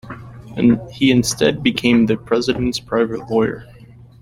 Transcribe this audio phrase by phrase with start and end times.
[0.89, 3.67] He instead became the president's private lawyer.